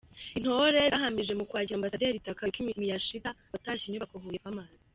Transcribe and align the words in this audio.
Intore 0.37 0.79
zahamirije 0.93 1.33
mu 1.39 1.45
kwakira 1.49 1.75
Ambasaderi 1.77 2.23
Takayuki 2.25 2.65
Miyashita 2.81 3.29
watashye 3.53 3.83
inyubako 3.85 4.15
'Huye 4.17 4.41
Farmers'. 4.43 4.79